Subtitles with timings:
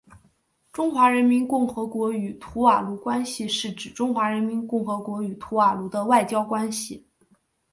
[0.71, 7.05] 中华人民共和国与图瓦卢关系是指中华人民共和国与图瓦卢的外交关系。